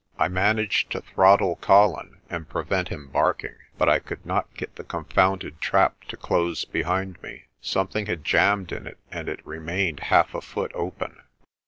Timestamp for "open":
10.73-11.19